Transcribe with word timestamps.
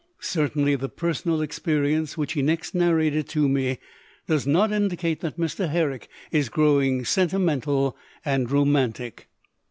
Certainly 0.19 0.77
the 0.77 0.89
personal 0.89 1.43
experience 1.43 2.17
which 2.17 2.33
he 2.33 2.41
next 2.41 2.73
narrated 2.73 3.29
to 3.29 3.47
me 3.47 3.77
does 4.25 4.47
not 4.47 4.71
indicate 4.71 5.19
that 5.19 5.37
Mr. 5.37 5.69
Herrick 5.69 6.09
is 6.31 6.49
growing 6.49 7.05
sentimental 7.05 7.95
and 8.25 8.49
romantic. 8.49 9.29